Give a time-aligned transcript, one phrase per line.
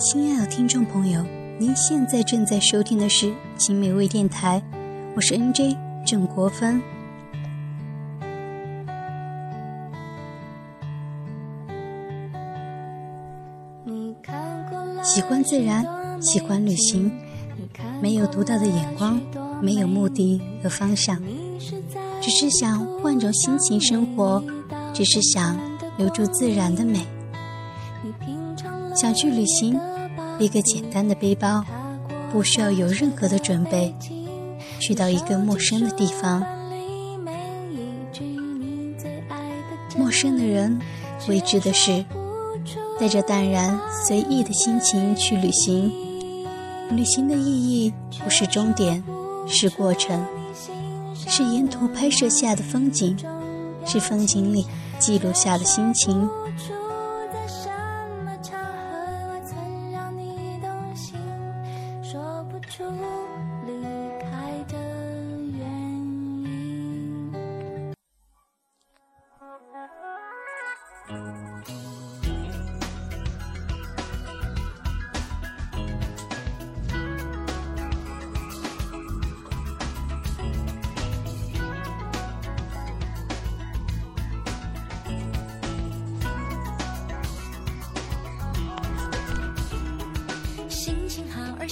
[0.00, 1.22] 亲爱的听众朋友，
[1.58, 4.62] 您现在正在收听的是新美味电台，
[5.14, 5.76] 我是 NJ
[6.06, 6.80] 郑国芬。
[15.02, 15.84] 喜欢自然，
[16.22, 17.12] 喜欢旅行，
[18.00, 19.20] 没有独到的眼光，
[19.60, 21.22] 没有目的和方向，
[22.22, 24.42] 只是想换种心情生活，
[24.94, 25.60] 只是想
[25.98, 27.06] 留住自然的美。
[28.92, 29.78] 想去旅行，
[30.40, 31.62] 一个简单的背包，
[32.32, 33.94] 不需要有任何的准备，
[34.80, 36.42] 去到一个陌生的地方，
[39.98, 40.80] 陌生的人，
[41.28, 42.04] 未知的事。
[42.98, 45.90] 带着淡然随意的心情去旅行，
[46.90, 49.02] 旅行的意义不是终点，
[49.46, 50.22] 是过程，
[51.14, 53.16] 是沿途拍摄下的风景，
[53.86, 54.66] 是风景里
[54.98, 56.28] 记录下的心情。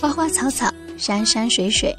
[0.00, 1.96] 花花草草，山山水水，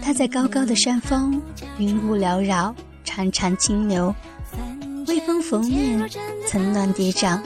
[0.00, 1.40] 它在高高的山峰，
[1.78, 4.14] 云雾缭绕，潺潺清流，
[5.06, 6.08] 微风拂面，
[6.46, 7.38] 层峦叠嶂。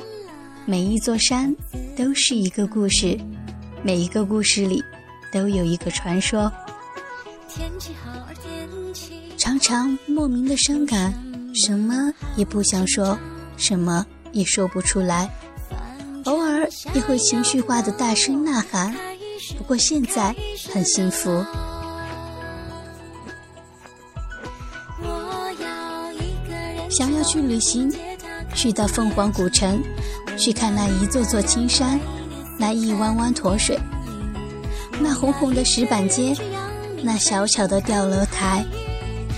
[0.65, 1.55] 每一座山
[1.97, 3.19] 都是一个故事，
[3.83, 4.83] 每一个故事里
[5.33, 6.51] 都有一个传说。
[9.37, 11.13] 常常莫名的伤感，
[11.53, 13.19] 什么也不想说，
[13.57, 15.29] 什么也说不出来，
[16.25, 18.95] 偶尔也会情绪化的大声呐喊。
[19.59, 20.35] 不过现在
[20.73, 21.45] 很幸福。
[26.91, 27.93] 想要去旅行，
[28.55, 29.83] 去到凤凰古城，
[30.39, 31.99] 去看那一座座青山，
[32.59, 33.77] 那一湾湾驼水，
[35.01, 36.37] 那红红的石板街，
[37.03, 38.65] 那小巧的吊楼台，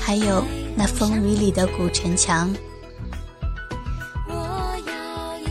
[0.00, 0.44] 还有
[0.77, 2.55] 那风雨里的古城墙。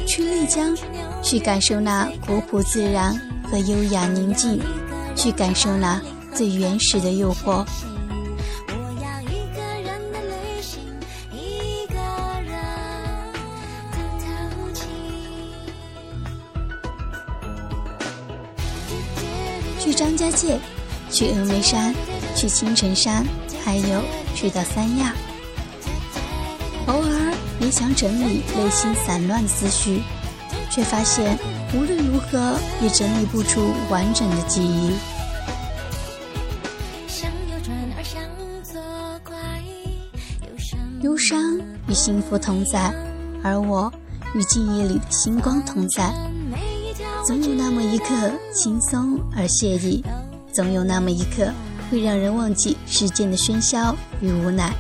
[0.08, 0.78] 去丽江，
[1.24, 3.20] 去感受那古朴自然。
[3.50, 4.60] 和优雅宁静，
[5.16, 6.02] 去感受那
[6.34, 7.66] 最原始的诱惑。
[19.80, 20.60] 去张家界，
[21.12, 21.94] 去峨眉山，
[22.36, 23.24] 去青城山，
[23.64, 24.02] 还有
[24.34, 25.14] 去到三亚。
[26.88, 30.02] 偶尔也想整理内心散乱思绪。
[30.76, 31.40] 却发现
[31.74, 34.92] 无论如何也整理不出完整的记忆。
[41.02, 42.94] 忧伤与幸福同在，
[43.42, 43.90] 而我
[44.34, 46.14] 与记忆里的星光同在。
[47.26, 50.04] 总有那么一刻轻松而惬意，
[50.52, 51.54] 总有那么一刻
[51.90, 54.74] 会让人忘记世间的喧嚣与无奈，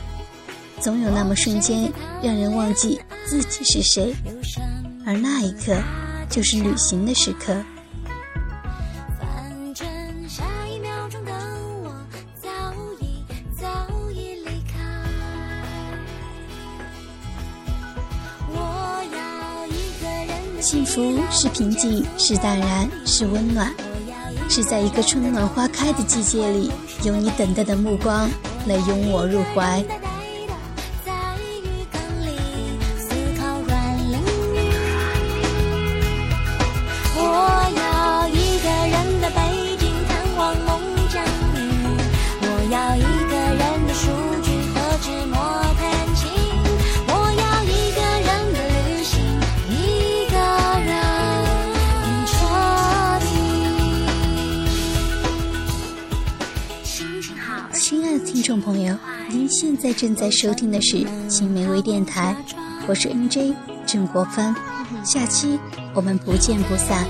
[0.81, 1.89] 总有那么瞬间
[2.21, 4.13] 让人忘记自己是谁。
[5.05, 5.77] 而那一刻，
[6.29, 7.55] 就是旅行的时刻。
[20.59, 23.71] 幸福是平静，是淡然，是温暖，
[24.49, 26.71] 是在一个春暖花开的季节里，
[27.03, 28.27] 有你等待的目光
[28.65, 29.85] 来拥我入怀。
[58.19, 58.97] 听众朋友，
[59.29, 62.35] 您现在正在收听的是青梅微电台，
[62.87, 63.53] 我是 NJ
[63.85, 64.55] 郑国芬，
[65.03, 65.59] 下期
[65.93, 67.05] 我们不见不散。